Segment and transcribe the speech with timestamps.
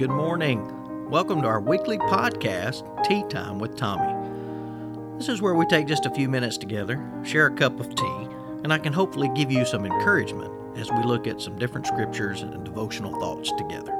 [0.00, 1.10] Good morning.
[1.10, 5.18] Welcome to our weekly podcast, Tea Time with Tommy.
[5.18, 8.28] This is where we take just a few minutes together, share a cup of tea,
[8.64, 12.40] and I can hopefully give you some encouragement as we look at some different scriptures
[12.40, 13.94] and devotional thoughts together.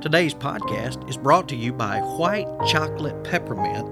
[0.00, 3.86] Today's podcast is brought to you by White Chocolate Peppermint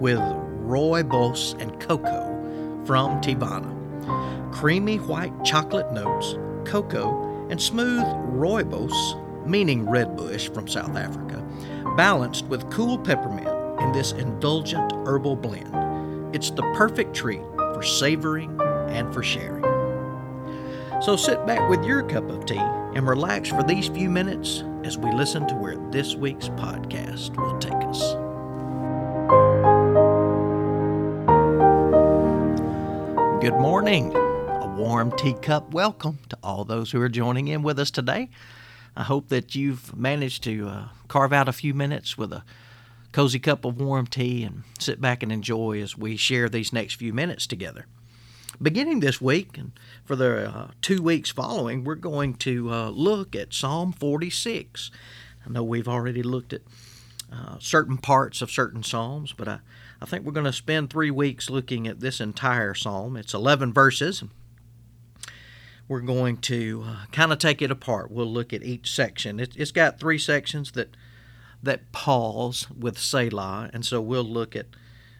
[0.00, 4.52] with Rooibos and Cocoa from Teavana.
[4.52, 6.34] Creamy white chocolate notes,
[6.68, 11.44] cocoa, and smooth Rooibos meaning red bush from South Africa,
[11.96, 13.48] balanced with cool peppermint
[13.80, 16.34] in this indulgent herbal blend.
[16.34, 19.62] It's the perfect treat for savoring and for sharing.
[21.02, 24.96] So sit back with your cup of tea and relax for these few minutes as
[24.96, 28.14] we listen to where this week's podcast will take us.
[33.42, 34.14] Good morning.
[34.14, 38.30] A warm teacup welcome to all those who are joining in with us today.
[38.96, 42.44] I hope that you've managed to uh, carve out a few minutes with a
[43.12, 46.94] cozy cup of warm tea and sit back and enjoy as we share these next
[46.94, 47.86] few minutes together.
[48.60, 49.72] Beginning this week and
[50.04, 54.90] for the uh, two weeks following, we're going to uh, look at Psalm 46.
[55.46, 56.62] I know we've already looked at
[57.32, 59.60] uh, certain parts of certain Psalms, but I,
[60.00, 63.16] I think we're going to spend three weeks looking at this entire Psalm.
[63.16, 64.22] It's 11 verses
[65.92, 68.10] we're going to uh, kind of take it apart.
[68.10, 69.38] We'll look at each section.
[69.38, 70.96] It, has got three sections that
[71.62, 74.66] that pause with Selah, and so we'll look at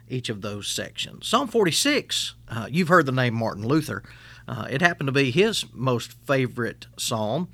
[0.09, 1.29] each of those sections.
[1.29, 4.03] Psalm 46, uh, you've heard the name Martin Luther.
[4.49, 7.49] Uh, it happened to be his most favorite psalm.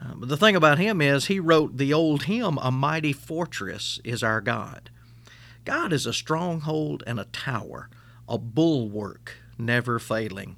[0.00, 3.98] Uh, but the thing about him is he wrote the old hymn, A Mighty Fortress
[4.04, 4.90] is Our God.
[5.64, 7.88] God is a stronghold and a tower,
[8.28, 10.56] a bulwark never failing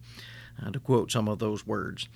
[0.65, 2.09] uh, to quote some of those words.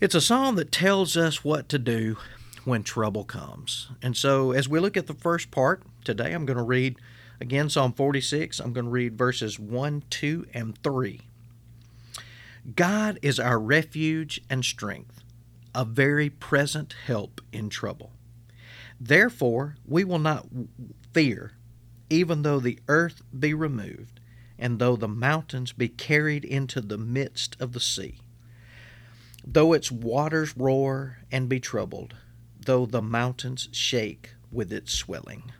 [0.00, 2.16] It's a psalm that tells us what to do
[2.64, 3.88] when trouble comes.
[4.02, 6.96] And so, as we look at the first part today, I'm going to read
[7.40, 8.60] again Psalm 46.
[8.60, 11.20] I'm going to read verses 1, 2, and 3.
[12.76, 15.20] God is our refuge and strength,
[15.74, 18.12] a very present help in trouble.
[19.00, 20.46] Therefore, we will not
[21.12, 21.52] fear,
[22.08, 24.20] even though the earth be removed
[24.62, 28.20] and though the mountains be carried into the midst of the sea,
[29.44, 32.14] though its waters roar and be troubled,
[32.64, 35.50] though the mountains shake with its swelling.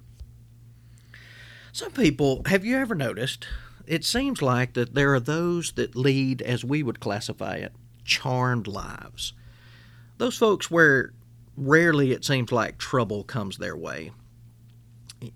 [1.73, 3.49] Some people, have you ever noticed?
[3.89, 7.73] It seems like that there are those that lead, as we would classify it,
[8.05, 9.33] charmed lives.
[10.19, 11.13] Those folks where
[11.57, 14.13] rarely it seems like trouble comes their way.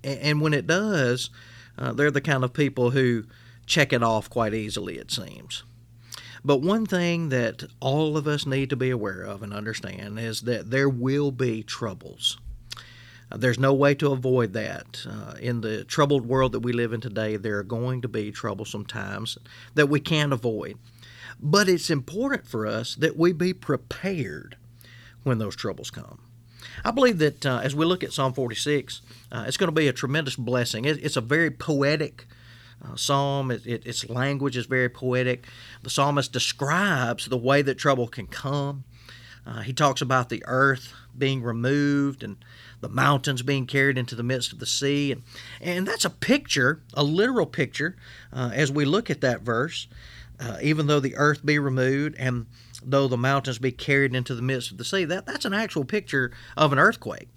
[0.05, 1.31] And when it does,
[1.77, 3.25] uh, they're the kind of people who
[3.67, 5.63] check it off quite easily, it seems.
[6.45, 10.43] But one thing that all of us need to be aware of and understand is
[10.43, 12.39] that there will be troubles.
[13.31, 15.05] Uh, there's no way to avoid that.
[15.09, 18.31] Uh, in the troubled world that we live in today, there are going to be
[18.31, 19.37] troublesome times
[19.75, 20.79] that we can't avoid.
[21.41, 24.57] But it's important for us that we be prepared
[25.25, 26.21] when those troubles come.
[26.85, 29.03] I believe that uh, as we look at Psalm 46,
[29.33, 30.85] uh, it's going to be a tremendous blessing.
[30.85, 32.27] It, it's a very poetic
[32.85, 33.51] uh, psalm.
[33.51, 35.47] It, it, its language is very poetic.
[35.83, 38.85] The psalmist describes the way that trouble can come.
[39.47, 42.37] Uh, he talks about the earth being removed and
[42.81, 45.13] the mountains being carried into the midst of the sea.
[45.13, 45.23] And,
[45.61, 47.97] and that's a picture, a literal picture,
[48.33, 49.87] uh, as we look at that verse.
[50.39, 52.45] Uh, even though the earth be removed and
[52.83, 55.85] though the mountains be carried into the midst of the sea, that, that's an actual
[55.85, 57.29] picture of an earthquake.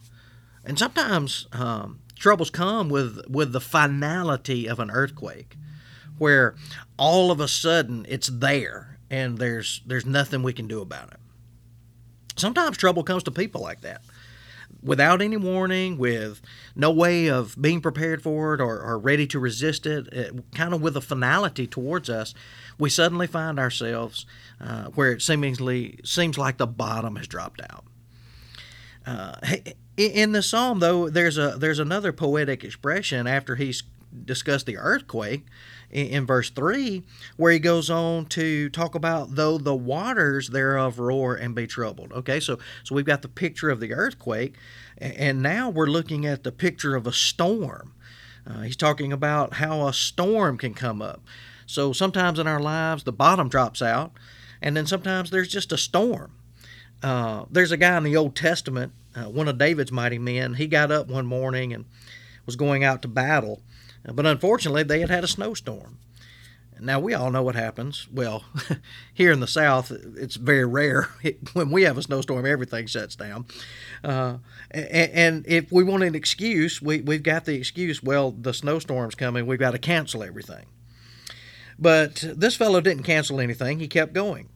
[0.66, 5.56] And sometimes um, troubles come with with the finality of an earthquake
[6.18, 6.56] where
[6.98, 11.20] all of a sudden it's there and there's there's nothing we can do about it.
[12.36, 14.02] Sometimes trouble comes to people like that
[14.82, 16.42] without any warning with
[16.76, 20.74] no way of being prepared for it or, or ready to resist it, it, kind
[20.74, 22.34] of with a finality towards us
[22.80, 24.26] we suddenly find ourselves
[24.62, 27.84] uh, where it seemingly seems like the bottom has dropped out.
[29.06, 29.36] Uh,
[30.08, 33.84] in the psalm, though, there's a there's another poetic expression after he's
[34.26, 35.46] discussed the earthquake
[35.92, 37.04] in, verse three,
[37.38, 42.12] where he goes on to talk about though the waters thereof roar and be troubled.
[42.14, 44.56] Okay, so so we've got the picture of the earthquake,
[44.98, 47.94] and now we're looking at the picture of a storm.
[48.48, 51.22] Uh, he's talking about how a storm can come up.
[51.66, 54.12] So sometimes in our lives, the bottom drops out,
[54.62, 56.32] and then sometimes there's just a storm.
[57.04, 60.56] Uh, there's a guy in the Old Testament, uh, one of David's mighty men.
[60.56, 61.86] He got up one morning and
[62.46, 63.62] was going out to battle,
[64.08, 65.98] uh, but unfortunately, they had had a snowstorm.
[66.82, 68.08] Now, we all know what happens.
[68.10, 68.46] Well,
[69.14, 71.10] here in the South, it's very rare.
[71.54, 73.46] when we have a snowstorm, everything shuts down.
[74.04, 74.38] Uh,
[74.72, 79.16] and, and, if we want an excuse, we, we've got the excuse well, the snowstorm's
[79.16, 80.68] coming, we've got to cancel everything.
[81.78, 84.48] But this fellow didn't cancel anything, he kept going.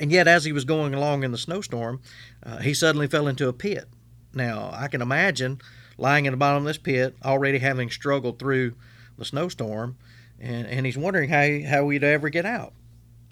[0.00, 2.00] And yet, as he was going along in the snowstorm,
[2.42, 3.88] uh, he suddenly fell into a pit.
[4.34, 5.60] Now, I can imagine
[5.98, 8.74] lying in the bottom of this pit, already having struggled through
[9.18, 9.96] the snowstorm,
[10.40, 12.72] and, and he's wondering how, he, how he'd ever get out.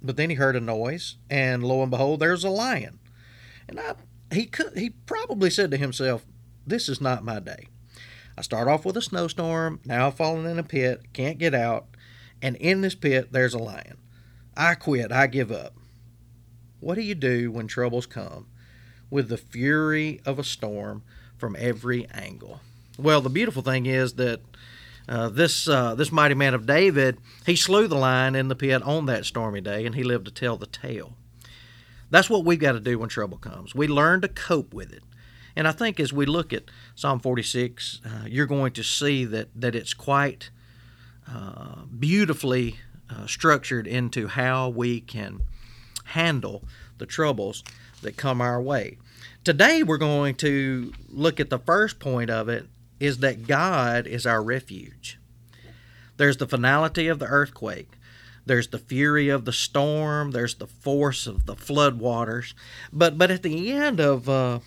[0.02, 2.98] But then he heard a noise, and lo and behold, there's a lion.
[3.68, 3.94] And I,
[4.32, 6.24] he could, he probably said to himself,
[6.66, 7.68] "This is not my day.
[8.36, 11.86] I start off with a snowstorm, now I've fallen in a pit, can't get out,
[12.40, 13.98] and in this pit there's a lion.
[14.56, 15.10] I quit.
[15.10, 15.74] I give up."
[16.80, 18.46] What do you do when troubles come
[19.10, 21.02] with the fury of a storm
[21.36, 22.60] from every angle?
[22.98, 24.40] Well, the beautiful thing is that
[25.08, 28.82] uh, this uh, this mighty man of David, he slew the lion in the pit
[28.82, 31.14] on that stormy day, and he lived to tell the tale.
[32.10, 33.74] That's what we've got to do when trouble comes.
[33.74, 35.02] We learn to cope with it.
[35.56, 39.48] And I think as we look at Psalm 46, uh, you're going to see that,
[39.54, 40.50] that it's quite
[41.28, 42.76] uh, beautifully
[43.08, 45.42] uh, structured into how we can
[46.10, 46.64] handle
[46.98, 47.64] the troubles
[48.02, 48.98] that come our way.
[49.44, 52.66] Today, we're going to look at the first point of it
[52.98, 55.18] is that God is our refuge.
[56.18, 57.92] There's the finality of the earthquake.
[58.44, 60.32] There's the fury of the storm.
[60.32, 62.54] There's the force of the flood waters.
[62.92, 64.60] But but at the end of uh,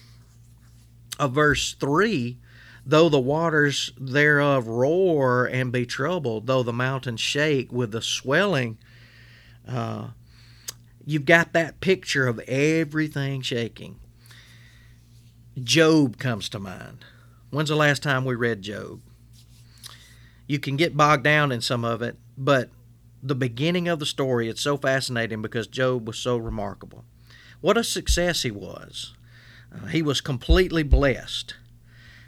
[1.19, 2.37] of verse three,
[2.85, 8.77] though the waters thereof roar and be troubled, though the mountains shake with the swelling,
[9.67, 10.09] uh,
[11.05, 13.99] you've got that picture of everything shaking.
[15.61, 17.05] Job comes to mind.
[17.49, 19.01] When's the last time we read Job?
[20.47, 22.69] You can get bogged down in some of it, but
[23.21, 27.05] the beginning of the story, it's so fascinating because Job was so remarkable.
[27.61, 29.13] What a success he was.
[29.73, 31.55] Uh, he was completely blessed.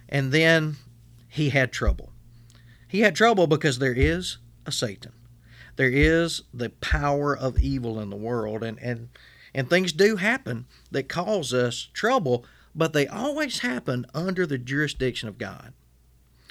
[0.08, 0.78] And then
[1.28, 2.12] he had trouble.
[2.88, 5.12] He had trouble because there is a Satan
[5.76, 9.10] there is the power of evil in the world and and
[9.54, 15.30] and things do happen that cause us trouble but they always happen under the jurisdiction
[15.30, 15.74] of God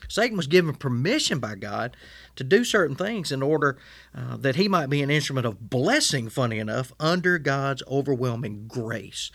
[0.09, 1.97] Satan was given permission by God
[2.37, 3.79] to do certain things in order
[4.15, 9.31] uh, that he might be an instrument of blessing, funny enough, under God's overwhelming grace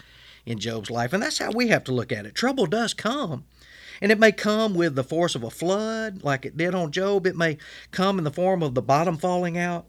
[0.46, 1.14] in Job's life.
[1.14, 2.36] And that's how we have to look at it.
[2.36, 3.46] Trouble does come,
[4.02, 7.28] and it may come with the force of a flood, like it did on Job.
[7.28, 7.58] It may
[7.92, 9.86] come in the form of the bottom falling out.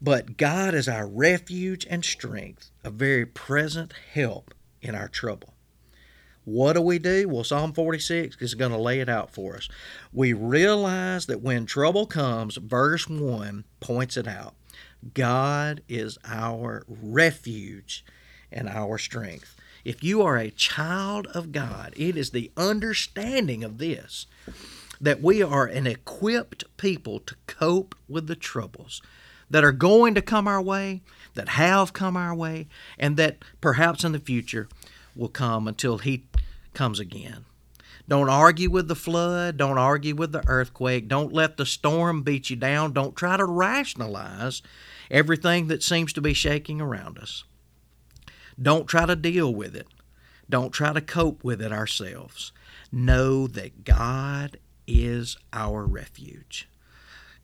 [0.00, 5.54] But God is our refuge and strength, a very present help in our trouble.
[6.44, 7.28] What do we do?
[7.28, 9.68] Well, Psalm 46 is going to lay it out for us.
[10.12, 14.54] We realize that when trouble comes, verse 1 points it out
[15.12, 18.04] God is our refuge
[18.52, 19.56] and our strength.
[19.86, 24.26] If you are a child of God, it is the understanding of this
[25.00, 29.00] that we are an equipped people to cope with the troubles
[29.48, 31.02] that are going to come our way,
[31.34, 32.66] that have come our way,
[32.98, 34.68] and that perhaps in the future
[35.14, 36.24] will come until He
[36.74, 37.44] comes again.
[38.08, 39.56] Don't argue with the flood.
[39.56, 41.06] Don't argue with the earthquake.
[41.06, 42.92] Don't let the storm beat you down.
[42.92, 44.62] Don't try to rationalize
[45.12, 47.44] everything that seems to be shaking around us.
[48.60, 49.86] Don't try to deal with it.
[50.48, 52.52] Don't try to cope with it ourselves.
[52.92, 56.68] Know that God is our refuge.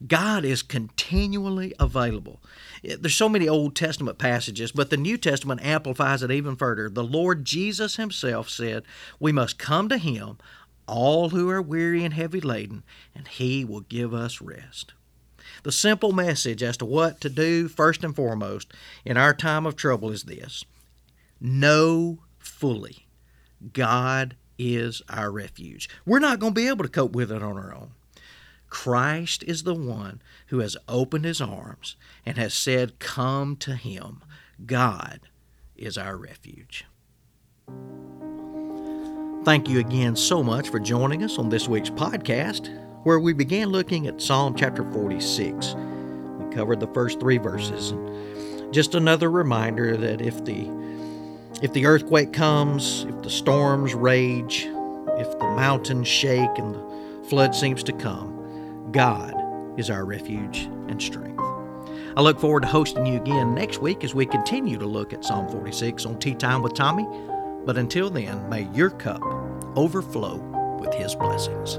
[0.06, 2.40] God is continually available.
[2.82, 6.88] There's so many Old Testament passages, but the New Testament amplifies it even further.
[6.88, 8.84] The Lord Jesus Himself said,
[9.20, 10.38] We must come to Him,
[10.88, 12.82] all who are weary and heavy laden,
[13.14, 14.94] and He will give us rest.
[15.62, 18.72] The simple message as to what to do, first and foremost,
[19.04, 20.64] in our time of trouble is this
[21.42, 23.08] know fully
[23.72, 25.88] God is our refuge.
[26.06, 27.92] We're not going to be able to cope with it on our own.
[28.68, 34.22] Christ is the one who has opened his arms and has said, Come to him.
[34.64, 35.20] God
[35.76, 36.86] is our refuge.
[39.44, 42.70] Thank you again so much for joining us on this week's podcast,
[43.04, 45.74] where we began looking at Psalm chapter 46.
[46.38, 47.92] We covered the first three verses.
[48.70, 50.70] Just another reminder that if the
[51.60, 54.66] if the earthquake comes, if the storms rage,
[55.18, 59.34] if the mountains shake and the flood seems to come, God
[59.78, 61.40] is our refuge and strength.
[62.16, 65.24] I look forward to hosting you again next week as we continue to look at
[65.24, 67.06] Psalm 46 on Tea Time with Tommy.
[67.64, 69.22] But until then, may your cup
[69.76, 70.36] overflow
[70.80, 71.78] with His blessings.